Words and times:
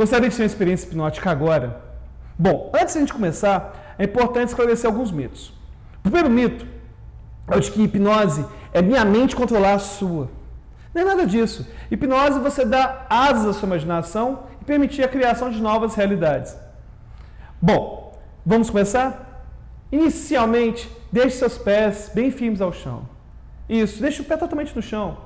Gostaria 0.00 0.30
de 0.30 0.34
ter 0.34 0.44
uma 0.44 0.46
experiência 0.46 0.86
hipnótica 0.86 1.30
agora? 1.30 1.78
Bom, 2.38 2.72
antes 2.72 2.94
de 2.94 3.00
a 3.00 3.02
gente 3.02 3.12
começar, 3.12 3.94
é 3.98 4.04
importante 4.04 4.48
esclarecer 4.48 4.88
alguns 4.88 5.12
mitos. 5.12 5.52
O 5.98 6.02
primeiro 6.04 6.30
mito 6.30 6.66
é 7.46 7.54
o 7.54 7.60
de 7.60 7.70
que 7.70 7.82
hipnose 7.82 8.46
é 8.72 8.80
minha 8.80 9.04
mente 9.04 9.36
controlar 9.36 9.74
a 9.74 9.78
sua. 9.78 10.30
Não 10.94 11.02
é 11.02 11.04
nada 11.04 11.26
disso. 11.26 11.68
Hipnose 11.90 12.38
você 12.38 12.64
dá 12.64 13.04
asas 13.10 13.48
à 13.48 13.52
sua 13.52 13.66
imaginação 13.66 14.44
e 14.62 14.64
permitir 14.64 15.04
a 15.04 15.08
criação 15.08 15.50
de 15.50 15.60
novas 15.60 15.94
realidades. 15.94 16.56
Bom, 17.60 18.18
vamos 18.46 18.70
começar? 18.70 19.44
Inicialmente, 19.92 20.90
deixe 21.12 21.36
seus 21.36 21.58
pés 21.58 22.10
bem 22.14 22.30
firmes 22.30 22.62
ao 22.62 22.72
chão. 22.72 23.06
Isso, 23.68 24.00
deixe 24.00 24.22
o 24.22 24.24
pé 24.24 24.38
totalmente 24.38 24.74
no 24.74 24.80
chão. 24.80 25.18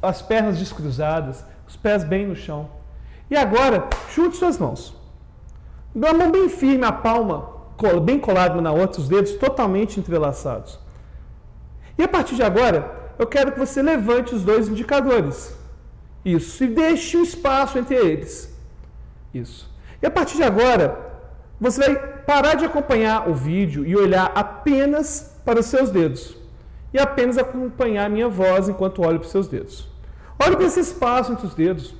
As 0.00 0.22
pernas 0.22 0.58
descruzadas, 0.58 1.44
os 1.66 1.76
pés 1.76 2.04
bem 2.04 2.26
no 2.26 2.34
chão. 2.34 2.77
E 3.30 3.36
agora, 3.36 3.88
chute 4.10 4.36
suas 4.36 4.58
mãos. 4.58 4.94
Dá 5.94 6.10
a 6.10 6.14
mão 6.14 6.30
bem 6.30 6.48
firme, 6.48 6.84
a 6.84 6.92
palma 6.92 7.58
bem 8.02 8.18
colada 8.18 8.54
uma 8.54 8.62
na 8.62 8.72
outra, 8.72 9.00
os 9.00 9.08
dedos 9.08 9.34
totalmente 9.34 10.00
entrelaçados. 10.00 10.78
E 11.96 12.02
a 12.02 12.08
partir 12.08 12.34
de 12.34 12.42
agora, 12.42 13.12
eu 13.18 13.26
quero 13.26 13.52
que 13.52 13.58
você 13.58 13.80
levante 13.82 14.34
os 14.34 14.42
dois 14.42 14.68
indicadores. 14.68 15.56
Isso. 16.24 16.64
E 16.64 16.68
deixe 16.68 17.16
um 17.16 17.22
espaço 17.22 17.78
entre 17.78 17.94
eles. 17.94 18.52
Isso. 19.32 19.70
E 20.02 20.06
a 20.06 20.10
partir 20.10 20.36
de 20.36 20.42
agora, 20.42 20.98
você 21.60 21.80
vai 21.80 21.96
parar 21.96 22.54
de 22.54 22.64
acompanhar 22.64 23.28
o 23.28 23.34
vídeo 23.34 23.86
e 23.86 23.96
olhar 23.96 24.32
apenas 24.34 25.34
para 25.44 25.60
os 25.60 25.66
seus 25.66 25.90
dedos. 25.90 26.36
E 26.92 26.98
apenas 26.98 27.38
acompanhar 27.38 28.06
a 28.06 28.08
minha 28.08 28.28
voz 28.28 28.68
enquanto 28.68 29.02
olho 29.02 29.18
para 29.18 29.26
os 29.26 29.32
seus 29.32 29.48
dedos. 29.48 29.88
Olhe 30.38 30.56
para 30.56 30.66
esse 30.66 30.80
espaço 30.80 31.32
entre 31.32 31.46
os 31.46 31.54
dedos. 31.54 31.94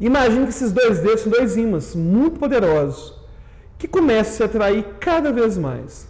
Imagine 0.00 0.44
que 0.44 0.50
esses 0.50 0.72
dois 0.72 0.98
dedos 0.98 1.20
são 1.20 1.30
dois 1.30 1.56
ímãs 1.56 1.94
muito 1.94 2.38
poderosos 2.38 3.16
que 3.78 3.86
começam 3.86 4.32
a 4.32 4.36
se 4.36 4.42
atrair 4.42 4.84
cada 4.98 5.32
vez 5.32 5.56
mais. 5.56 6.08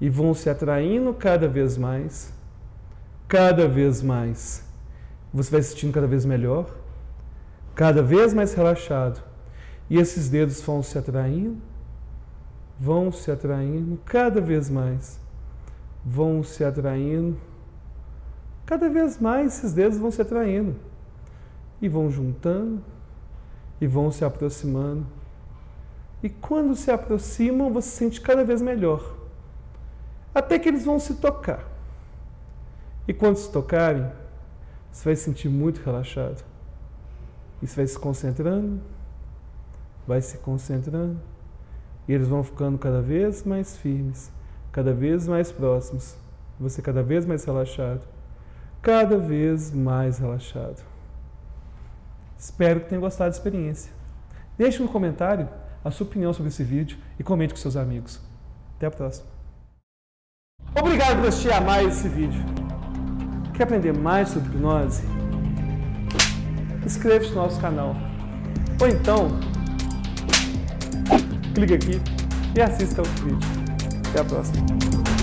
E 0.00 0.08
vão 0.08 0.34
se 0.34 0.48
atraindo 0.48 1.12
cada 1.14 1.48
vez 1.48 1.76
mais, 1.76 2.32
cada 3.26 3.66
vez 3.66 4.02
mais. 4.02 4.64
Você 5.32 5.50
vai 5.50 5.62
se 5.62 5.70
sentindo 5.70 5.92
cada 5.92 6.06
vez 6.06 6.24
melhor, 6.24 6.66
cada 7.74 8.02
vez 8.02 8.32
mais 8.32 8.54
relaxado. 8.54 9.22
E 9.88 9.98
esses 9.98 10.28
dedos 10.28 10.60
vão 10.60 10.82
se 10.82 10.98
atraindo, 10.98 11.56
vão 12.78 13.10
se 13.10 13.30
atraindo 13.30 13.98
cada 14.04 14.40
vez 14.40 14.68
mais, 14.68 15.18
vão 16.04 16.42
se 16.42 16.62
atraindo. 16.62 17.36
Cada 18.64 18.88
vez 18.88 19.18
mais 19.18 19.58
esses 19.58 19.72
dedos 19.72 19.98
vão 19.98 20.10
se 20.10 20.20
atraindo 20.20 20.76
e 21.80 21.88
vão 21.88 22.10
juntando 22.10 22.82
e 23.80 23.86
vão 23.86 24.10
se 24.10 24.24
aproximando. 24.24 25.06
E 26.22 26.28
quando 26.28 26.74
se 26.74 26.90
aproximam, 26.90 27.72
você 27.72 27.88
se 27.88 27.96
sente 27.96 28.20
cada 28.20 28.44
vez 28.44 28.62
melhor. 28.62 29.14
Até 30.34 30.58
que 30.58 30.68
eles 30.68 30.84
vão 30.84 30.98
se 30.98 31.14
tocar. 31.14 31.64
E 33.06 33.12
quando 33.12 33.36
se 33.36 33.50
tocarem, 33.50 34.10
você 34.90 35.04
vai 35.04 35.16
se 35.16 35.22
sentir 35.22 35.48
muito 35.48 35.80
relaxado. 35.82 36.42
E 37.62 37.66
você 37.66 37.76
vai 37.76 37.86
se 37.86 37.98
concentrando, 37.98 38.80
vai 40.06 40.20
se 40.20 40.38
concentrando, 40.38 41.18
e 42.08 42.12
eles 42.12 42.28
vão 42.28 42.42
ficando 42.42 42.78
cada 42.78 43.00
vez 43.00 43.44
mais 43.44 43.76
firmes, 43.76 44.30
cada 44.72 44.92
vez 44.92 45.26
mais 45.26 45.50
próximos. 45.50 46.16
Você 46.58 46.80
cada 46.80 47.02
vez 47.02 47.26
mais 47.26 47.44
relaxado, 47.44 48.06
cada 48.80 49.18
vez 49.18 49.70
mais 49.70 50.18
relaxado. 50.18 50.82
Espero 52.38 52.80
que 52.80 52.88
tenham 52.88 53.00
gostado 53.00 53.30
da 53.30 53.36
experiência. 53.36 53.92
Deixe 54.56 54.82
um 54.82 54.86
comentário 54.86 55.48
a 55.84 55.90
sua 55.90 56.06
opinião 56.06 56.32
sobre 56.32 56.48
esse 56.48 56.64
vídeo 56.64 56.98
e 57.18 57.22
comente 57.22 57.54
com 57.54 57.60
seus 57.60 57.76
amigos. 57.76 58.20
Até 58.76 58.86
a 58.86 58.90
próxima. 58.90 59.26
Obrigado 60.78 61.18
por 61.18 61.28
assistir 61.28 61.52
a 61.52 61.60
mais 61.60 61.98
esse 61.98 62.08
vídeo. 62.08 62.44
Quer 63.54 63.64
aprender 63.64 63.92
mais 63.92 64.28
sobre 64.28 64.48
hipnose? 64.50 65.02
Inscreva-se 66.84 67.30
no 67.30 67.36
nosso 67.36 67.60
canal. 67.60 67.96
Ou 68.80 68.88
então, 68.88 69.28
clique 71.54 71.74
aqui 71.74 72.02
e 72.54 72.60
assista 72.60 73.00
ao 73.00 73.06
vídeo. 73.06 73.38
Até 74.10 74.20
a 74.20 74.24
próxima. 74.24 75.15